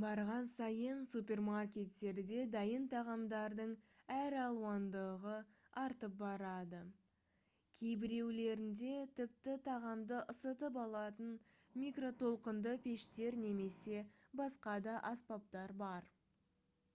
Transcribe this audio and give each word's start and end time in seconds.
барған 0.00 0.46
сайын 0.54 0.98
супермаркеттерде 1.10 2.40
дайын 2.54 2.82
тағамдардың 2.94 3.70
әр 4.16 4.34
алуандылығы 4.40 5.36
артып 5.82 6.18
барады 6.24 6.80
кейбіреулерінде 7.80 8.90
тіпті 9.20 9.54
тағамды 9.70 10.18
ысытып 10.34 10.76
алатын 10.86 11.30
микротолқынды 11.84 12.74
пештер 12.88 13.40
немесе 13.46 14.04
басқа 14.42 14.76
да 14.90 14.98
аспаптар 15.16 15.74
бар 15.86 16.10